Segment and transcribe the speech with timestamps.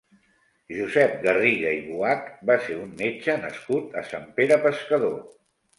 [0.77, 5.17] Josep Garriga i Buach va ser un metge nascut a Sant Pere Pescador.